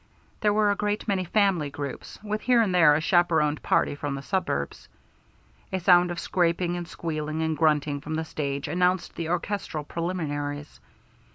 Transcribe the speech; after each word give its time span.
There 0.39 0.51
were 0.51 0.71
a 0.71 0.75
great 0.75 1.07
many 1.07 1.23
family 1.25 1.69
groups, 1.69 2.17
with 2.23 2.41
here 2.41 2.59
and 2.59 2.73
there 2.73 2.95
a 2.95 3.01
chaperoned 3.01 3.61
party 3.61 3.93
from 3.93 4.15
the 4.15 4.23
suburbs. 4.23 4.89
A 5.71 5.79
sound 5.79 6.09
of 6.09 6.19
scraping 6.19 6.75
and 6.75 6.87
squealing 6.87 7.43
and 7.43 7.55
grunting 7.55 8.01
from 8.01 8.15
the 8.15 8.25
stage 8.25 8.67
announced 8.67 9.13
the 9.15 9.29
orchestral 9.29 9.83
preliminaries. 9.83 10.79